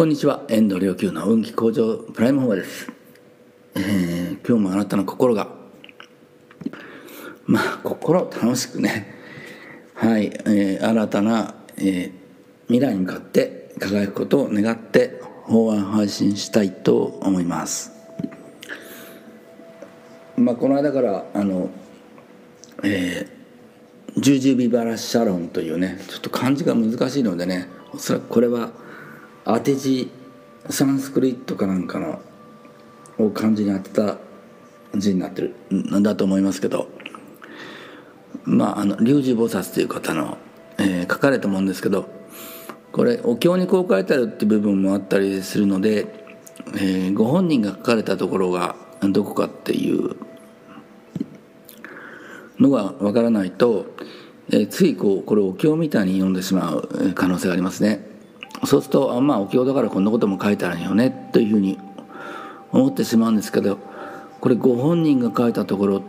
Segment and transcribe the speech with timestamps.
[0.00, 0.46] こんにちは。
[0.48, 2.90] 遠藤良久の運気向上プライムフォアです、
[3.74, 5.48] えー、今日もあなたの心が
[7.44, 9.14] まあ心楽しくね。
[9.92, 12.12] はい、えー、新たな、えー、
[12.68, 17.92] 未来に向かって輝くことを願って法案配信したいと思います。
[20.38, 21.68] まあこの間からあの
[22.82, 28.70] えー、十字ビバラシャロンというねちょっと漢字が難しいのでねおそらくこれは
[29.44, 30.10] 当て字
[30.68, 32.20] サンスクリットかなんかの
[33.18, 34.18] を漢字に当てた
[34.94, 36.88] 字になってるんだと思いますけど
[38.44, 40.38] まああの龍寺菩薩という方の、
[40.78, 42.08] えー、書かれたもんですけど
[42.92, 46.24] これお経にこう書いてあるって部分もあったりするので、
[46.74, 50.16] えー、ご本人が書かれたところがどこかっていう
[52.58, 53.86] のがわからないと、
[54.50, 58.09] えー、ついこうこれお経みたいに読んでしまう可能性がありますね。
[58.64, 61.78] そうするとあまあお経だからこんなことも書いてあるよねというふうに
[62.72, 63.78] 思ってしまうんですけど
[64.40, 66.02] これご本人が書いたところ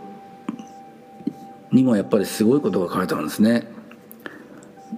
[1.70, 3.66] にもやっぱりすごいことが書いてあるんですね。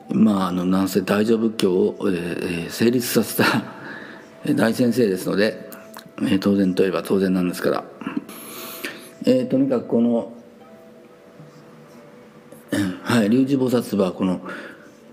[0.08, 3.62] まああの南西大乗仏教を、えー、成立させた
[4.54, 5.70] 大先生ですので、
[6.18, 7.84] えー、当然といえば当然なんですから、
[9.24, 10.32] えー、とにかくこの
[13.04, 14.40] はい龍寺菩薩はこの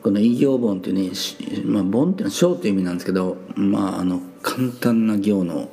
[0.03, 1.11] この異行本っていうね、
[1.63, 5.69] まあ、本っていうのは章という意味なんですけど、まあ、あの簡単な行の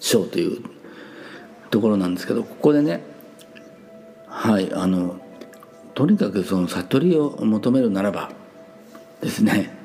[0.00, 0.62] 章という
[1.70, 3.02] ところなんですけどここでね
[4.26, 5.20] はいあの
[5.94, 8.30] とにかくその悟りを求めるならば
[9.20, 9.76] ですね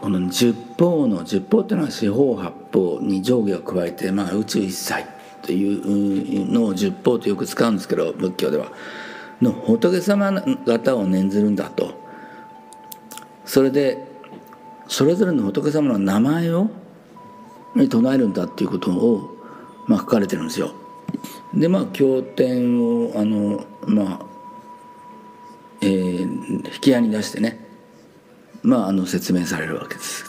[0.00, 5.04] この十方の十方っていうのは四方八方に上下を加えて、まあ、宇宙一切
[5.42, 8.72] というのを十方とよく使うんですけど仏教では。
[9.42, 10.30] の仏様
[10.66, 11.94] 方を念ずるんだと
[13.44, 14.04] それで
[14.88, 16.70] それぞれの仏様の名前を
[17.88, 19.36] 唱えるんだっていうことを、
[19.86, 20.72] まあ、書かれてるんですよ。
[21.52, 24.26] でまあ経典をあのまあ
[25.80, 27.58] えー、引き合いに出してね
[28.62, 30.24] まああの説明されるわけです。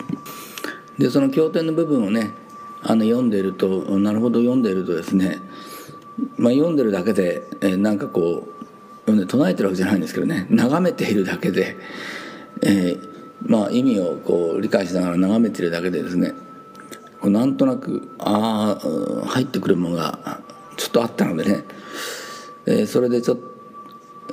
[1.00, 2.30] でその経典の部分をね
[2.84, 3.68] あの読んでいると
[4.00, 5.40] なるほど読んでいるとですね、
[6.38, 8.55] まあ、読んでるだけで、えー、なんかこう
[9.06, 10.48] 唱えてるわけじゃないんですけどね。
[10.50, 11.78] 眺めているだけで、
[12.62, 13.10] えー、
[13.42, 16.34] まあ意味をこう理解しながら眺めてるだけでですね
[17.22, 18.80] こうなんとなくあ
[19.24, 20.42] あ入ってくるものが
[20.78, 21.64] ちょっとあったのでね、
[22.66, 23.56] えー、それでちょっと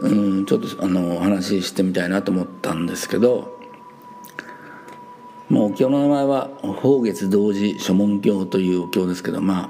[0.00, 3.58] うんちょっとあの話ししてみたいなと思ったんですけど
[5.48, 9.68] もうお経の名前は「法月同時諸門経」というお経ですけどまあ、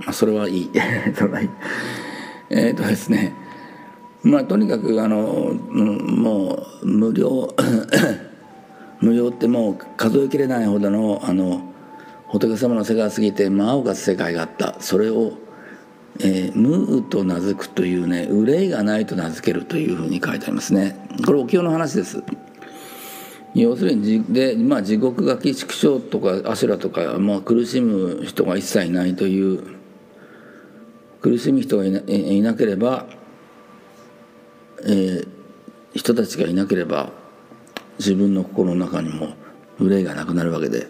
[0.00, 0.70] まあ、それはいい。
[2.50, 3.47] えっとですね
[4.22, 7.54] まあとにかくあのもう無料
[9.00, 11.62] 無料ってもう数えきれないほどのあの
[12.26, 14.76] 仏様の世界を過ぎて真青が世界があった。
[14.80, 15.32] それを、
[16.20, 20.96] えー、無と名付くというね憂いがないと名付けるというふうに書いてありますね。
[21.24, 22.22] これお経の話です。
[23.54, 29.78] 要するにで、まあ、地獄が寄宿症とか阿修羅とか、まあ、苦しむ人が一切ないという
[31.22, 33.06] 苦しむ人がいなければ
[34.84, 35.28] えー、
[35.94, 37.10] 人たちがいなければ
[37.98, 39.34] 自分の心の中にも
[39.78, 40.86] 憂いがなくなるわけで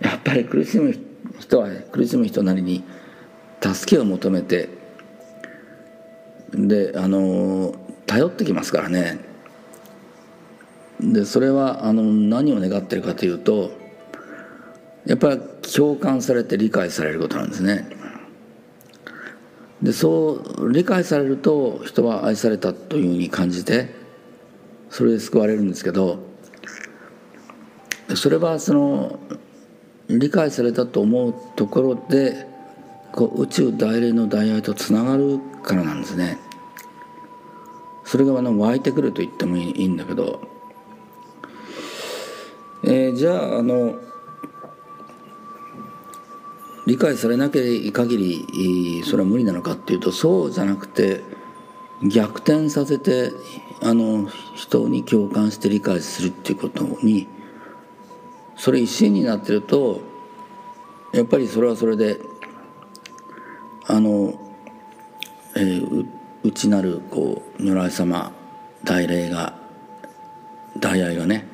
[0.00, 0.94] やっぱり苦しむ
[1.38, 2.84] 人は苦しむ人なりに
[3.60, 4.68] 助けを求めて
[6.52, 7.74] であの
[8.06, 9.18] 頼ってきますからね
[11.00, 13.70] でそれはあの何を願ってるかというと
[15.06, 15.40] やっぱり
[15.74, 17.95] 共感されて理解されることなんですね。
[19.82, 23.94] でそう理解されると人は愛されたというふうに感じて
[24.90, 26.18] それで救われるんですけど
[28.14, 29.18] それはその
[30.08, 32.46] 理解されたと思うところで
[33.12, 36.38] こう宇宙大霊の大愛とつながるからなんですね。
[38.04, 40.40] それがあの湧いてくると言ってもいいんだけど、
[42.84, 43.98] えー、じゃああの
[46.86, 51.20] 理解されなきゃいい限りそれは無理なのかっていうとそうじゃなくて
[52.02, 53.32] 逆転させて
[53.82, 57.26] あの人に共感して理解するっていうことに
[58.56, 60.00] それ一心になってると
[61.12, 62.18] やっぱりそれはそれで
[63.88, 64.34] あの、
[65.56, 66.06] えー、
[66.44, 68.32] 内なるこう如来様
[68.84, 69.58] 大霊が
[70.78, 71.48] 大愛がね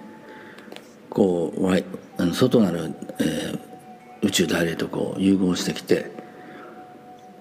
[1.09, 1.69] こう
[2.19, 3.72] あの外なる、えー
[4.23, 6.11] 宇宙大霊とこう融合してきて、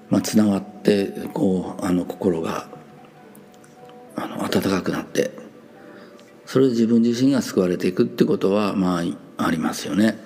[0.09, 2.67] まあ、つながってこうあの心が
[4.15, 5.31] あの温かくなって
[6.45, 9.03] それで自分自身が救われていくってことはまあ
[9.37, 10.17] ありますよね。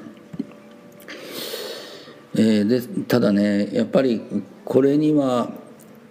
[2.38, 4.22] えー、でただねやっぱり
[4.66, 5.52] これには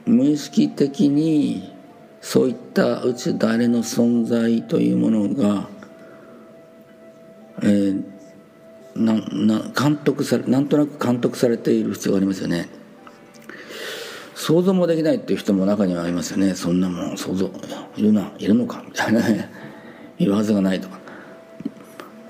[0.06, 1.74] 無意識的に
[2.20, 5.68] そういった宇宙誰の存在というものが、
[7.62, 8.13] えー、
[8.94, 12.68] なな監督されなんとなく監督されている必要がありますよね。
[14.34, 16.54] 想像もできないっていう人も中にはありますよね。
[16.54, 17.50] そんなもん想像
[17.96, 19.50] いるないるのかみたいなね。
[20.18, 20.98] いるはずがないとか、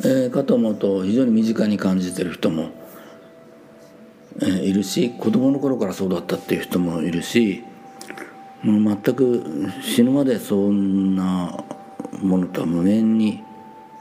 [0.01, 2.71] えー、かと思うと非常に身近に感じてる人も、
[4.41, 7.63] えー、いるし子供の頃からそうだったっていう人もいるし
[8.63, 11.63] もう全く死ぬまでそんな
[12.23, 13.43] ものとは無縁に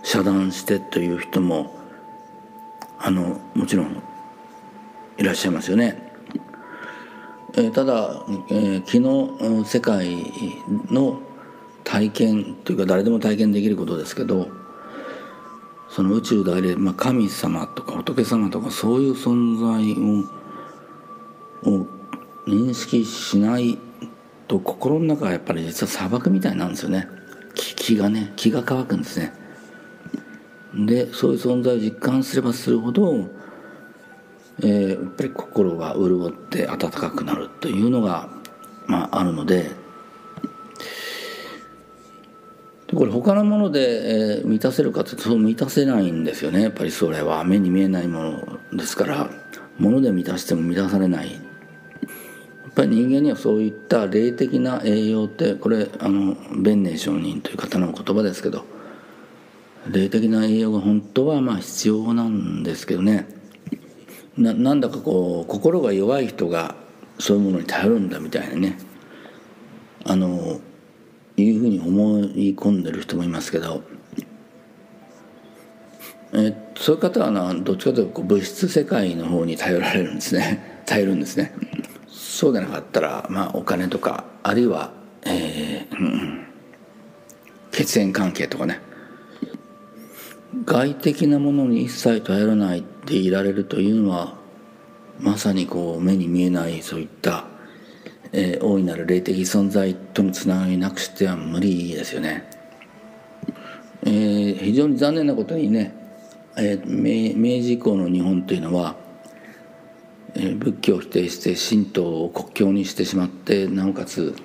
[0.03, 1.82] 遮断してという人も
[3.05, 4.01] あのもちろん
[5.17, 6.01] いらっしゃいますよね。
[7.55, 10.25] えただ、えー、昨日世界
[10.89, 11.19] の
[11.83, 14.47] 体験というか誰でも体験できることですけど
[15.89, 19.93] その宇宙大霊、まあ、神様とか仏様とかそういう存在
[21.69, 21.87] をを
[22.47, 23.77] 認識しない
[24.47, 27.07] と心の中はやっぱり実は砂漠みたいなんですよね
[27.53, 29.42] 気がね気が乾くんですね
[30.75, 33.29] でそういう存在を実感すればするほど
[34.61, 38.29] えー、やっぱり心が潤って温かくなるというのが、
[38.85, 39.71] まあ、あるので。
[42.93, 46.61] これ他のもので、えー、満たせるかってそう満たせないんですよね。
[46.61, 47.43] やっぱりそれは。
[47.43, 48.21] 目に見えないも
[48.71, 49.31] のですから。
[49.79, 51.31] 物で満たしても満たされない。
[51.31, 58.65] やっぱり人間にはそういった霊的な栄養ってこれあの弁寧上人という方の言葉ですけど
[59.87, 63.27] 霊的な栄養が本当はまあ必要なんですけどね。
[64.37, 66.75] ななんだかこう心が弱い人が
[67.19, 68.77] そういうものに頼るんだみたいなね。
[70.05, 70.59] あの
[71.37, 73.83] いうふうに思い込んでる人もいますけど、
[76.33, 80.81] えそういう方はなどっちかというと物質世界の方に頼られるんですね。
[80.85, 81.53] 頼るんですね。
[82.09, 84.91] そうでなかったら、まあ、お金とかあるいは、
[85.23, 86.45] えーうん、
[87.71, 88.79] 血縁関係とかね。
[90.65, 94.35] 外的なものに一切頼らないでいられるというのは
[95.19, 97.45] まさにこう目に見えないそういった、
[98.31, 102.49] えー、大いなる霊的存在とのつながりなくしては無理ですよね。
[104.05, 105.95] えー、非常に残念なことにね、
[106.57, 108.95] えー、明治以降の日本というのは、
[110.35, 114.35] えー、仏教を否定して神道を国教にしてしまってなおかつ、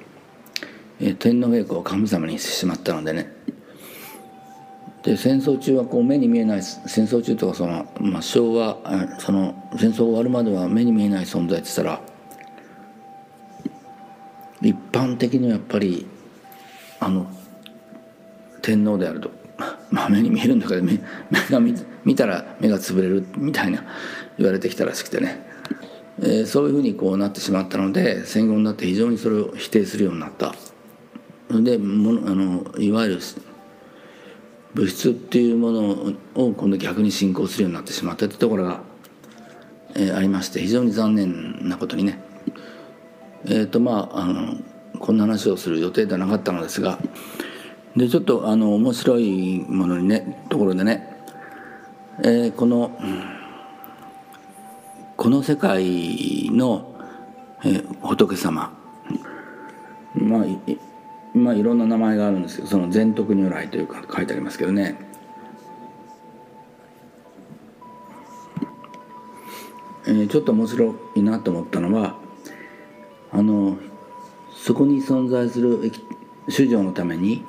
[1.01, 3.38] えー、天皇陛下を神様にしてしまったのでね
[5.09, 8.77] で戦争中はこう目に見えない戦争中とかその、まあ、昭和
[9.19, 12.01] その戦争終わるまでは目に見えない存在って言ったら
[14.61, 16.07] 一般的にはやっぱり
[17.01, 17.27] あの
[18.61, 19.31] 天皇であると、
[19.91, 20.99] まあ、目に見えるんだけど目
[21.49, 23.83] が見見たら目が潰れるみたいな
[24.37, 25.41] 言われてきたらしくてね、
[26.21, 30.55] えー、そういうふうにこうなってしまったので戦後になって非常にそれを否定するようになった。
[31.51, 33.21] でもあのいわゆる
[34.79, 35.91] 物質っていうもの
[36.37, 38.81] を今度逆に進行するようになってしまったというところが、
[39.97, 42.23] えー、ありまして非常に残念なことにね。
[43.47, 44.57] えっ、ー、とまああの
[45.01, 47.01] こんな話をする予定ではなかったのですが
[47.97, 51.17] でちょっとあの面白いものにねところでね、
[52.21, 52.97] えー、この
[55.17, 56.95] この世界の、
[57.65, 58.73] えー、仏様。
[60.15, 60.45] まあ
[61.39, 64.99] まあいろんな名前があるんですけどその全徳如来というか書いてありますけどね。
[70.07, 72.17] えー、ちょっと面白いなと思ったのは
[73.31, 73.77] あの
[74.57, 75.93] そこに存在する
[76.49, 77.45] 主女のために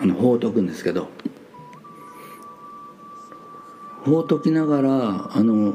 [0.00, 1.08] あの法を解くんですけど
[4.04, 5.74] 法を解きながらあの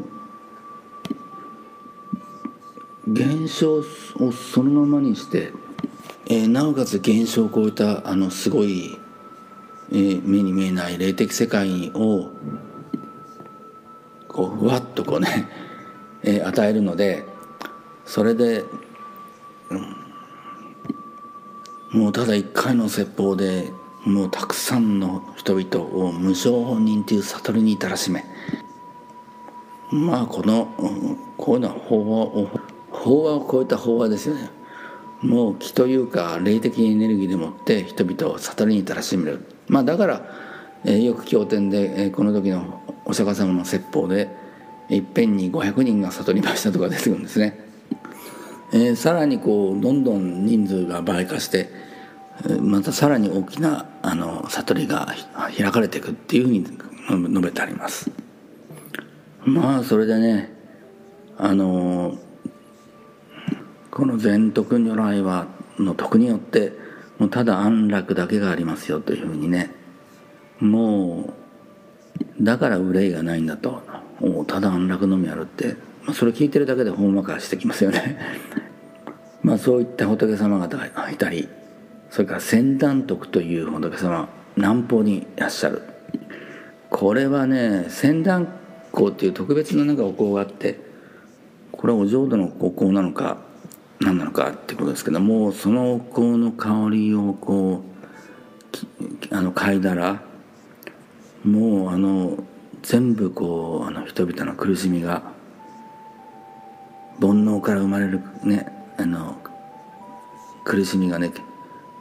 [3.08, 5.52] 現象をそのままにして
[6.28, 8.98] えー、なおかつ現象を超えたあのすごい、
[9.92, 12.32] えー、目に見えない霊的世界を
[14.28, 15.48] こうふわっとこうね、
[16.24, 17.26] えー、与えるので
[18.06, 18.66] それで、
[21.94, 23.72] うん、もうただ一回の説法で
[24.04, 28.26] もうたくさんの人々を無償本人という悟りに至らしめ
[29.92, 32.50] まあこの、うん、こういうのは法話を
[32.90, 34.50] 法話を超えた法話ですよね。
[35.26, 39.46] もう気というか霊的エネルギーでもって人々を悟りに至らしめる。
[39.68, 40.26] まあだから、
[40.86, 44.30] えー、よく経典で、えー、この時のお釈迦様の説法で
[44.90, 47.60] いっぺんに500人が悟りましたとか出てくるんですね、
[48.72, 51.70] えー、さらにこうどんどん人数が倍化して
[52.62, 55.08] またさらに大きなあの悟りが
[55.58, 56.64] 開かれていくっていうふうに
[57.30, 58.12] 述べてあります。
[59.46, 60.54] まあそれでね
[61.38, 62.18] あの
[63.96, 65.48] この善徳如来は
[65.80, 66.74] の徳によって
[67.18, 69.72] もうただ安楽だけがありますよというふうにね
[70.60, 71.34] も
[72.42, 73.82] うだから憂いがないんだと
[74.48, 78.20] ただ安楽のみあるって、まあ、それ聞いてるだけでほんわかしてきますよね。
[79.44, 81.48] まあそういった仏様方がいたり
[82.10, 85.82] それから仙断徳という仏様南方にいらっしゃる。
[86.90, 88.46] これはね仙断
[88.92, 90.82] 香っていう特別ななんかお香があって
[91.72, 93.55] これはお浄土のお香なのか
[94.00, 97.84] 何なのかってことですけどもそのお香の香りをこ
[99.32, 100.22] うあの嗅いだら
[101.44, 102.38] もうあの
[102.82, 105.24] 全部こうあの人々の苦しみが
[107.20, 109.38] 煩悩から生まれるねあの
[110.66, 111.32] 苦しみがね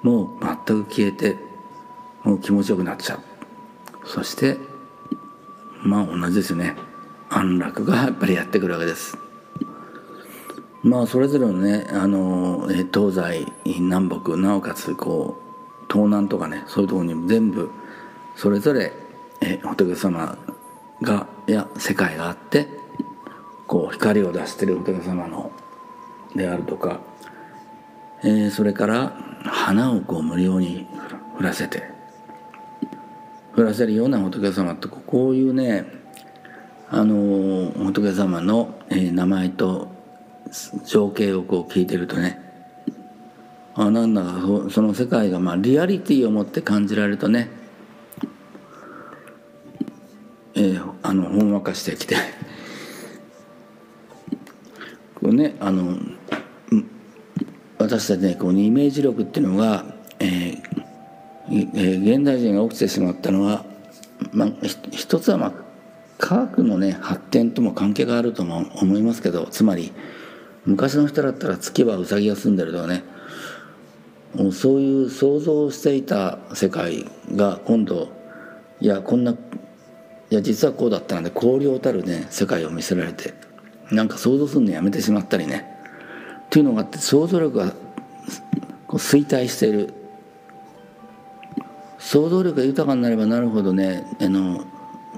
[0.02, 1.36] もう全く消えて
[2.24, 3.20] もう気持ちよくなっちゃう。
[4.06, 4.58] そして
[5.82, 6.76] まあ同じですよね。
[7.30, 9.18] 安楽がやっぱりやってくるわけです。
[10.84, 17.70] まあそれぞれのねあの東西南北なおかつこう東南とかねそういうところに全部
[18.36, 18.92] それぞれ
[19.40, 20.36] え仏様
[21.00, 22.68] がいや世界があって
[23.66, 25.50] こう光を出してる仏様の
[26.36, 27.00] であるとか、
[28.22, 30.86] えー、それから花をこう無料に
[31.38, 31.82] 降らせて
[33.56, 35.86] 降らせるような仏様ってこういうね
[36.90, 39.88] あの仏様の、え、名前と
[40.84, 42.40] 情景をこう聞いてるとね。
[43.76, 44.30] あなんだか
[44.70, 47.48] その世界がまあリアリティを持って感じられるとね。
[50.54, 52.16] えー、あのほんわかしてきて。
[55.16, 55.96] こうねあの
[57.78, 59.84] 私たちねこうイメージ力っていうのが、
[60.20, 60.64] えー
[61.50, 63.64] えー、現代人が起きてしまったのは、
[64.32, 64.48] まあ、
[64.92, 65.52] 一つはまあ
[66.18, 69.92] 科学のね発展とも関係があるとも思いますけどつまり
[70.66, 73.04] 昔の人だったら月はウサギが住んでるとかね。
[74.34, 77.04] もうそういう想像していた世界
[77.36, 78.08] が今度
[78.80, 79.36] いやこんない
[80.30, 83.32] や実はこうだったので荒涼たるね世界を見せられて
[83.92, 85.70] なんか想像するのやめてしまったりね。
[86.46, 87.70] っていうのがあって想像力が
[88.86, 89.94] こう衰退している。
[91.98, 94.62] 想像力が豊かになればなるほどねあの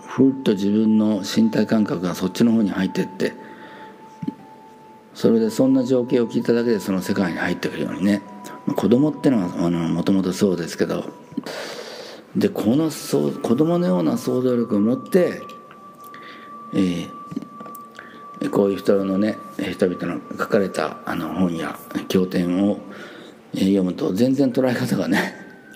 [0.06, 3.32] ふっと自分の身体感覚がそっちの方に入ってって
[5.16, 8.20] それでそんな情景を聞いただけでその世界に入ってくるようにね。
[8.76, 11.06] 子供ってのはもともとそうですけど。
[12.36, 15.40] でこのそう子供のような想像力を持って、
[16.74, 22.78] えー、こういう人のね人々の書かれたあの本や経典を
[23.54, 25.34] 読むと全然捉え方がね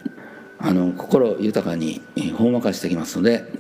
[0.61, 2.03] あの心豊かに
[2.37, 3.51] ほんわかしてきますので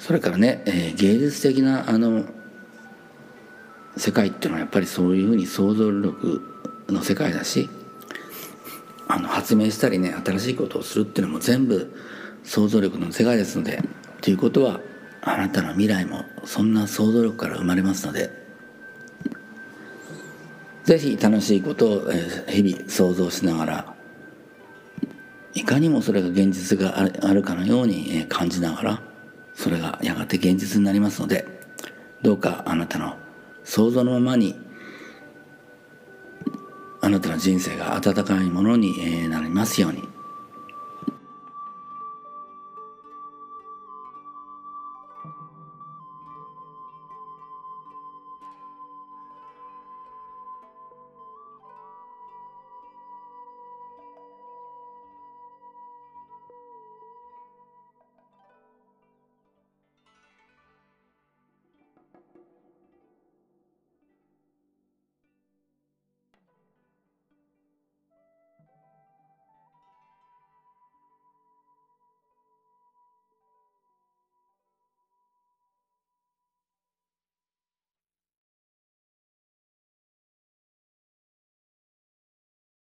[0.00, 2.24] それからね、えー、芸術的なあの
[3.96, 6.42] 世界っていうのはやっぱりそういうふうに想像力
[6.88, 7.68] の世界だし
[9.08, 11.94] あの発明したりね新しいことをするっていうのも全部
[12.44, 13.82] 想像力の世界ですので
[14.20, 14.80] ということは
[15.22, 18.30] あなたの未来もそんな想像力から生まれますので
[20.84, 22.10] 是非楽しいことを
[22.48, 23.94] 日々想像しながら
[25.54, 29.02] いかにもそれが現実があるかのように感じながら
[29.54, 31.46] それがやがて現実になりますので
[32.22, 33.16] どうかあなたの
[33.66, 34.54] 想像のままに
[37.02, 40.15] あなたの人生が温かいものになりますように。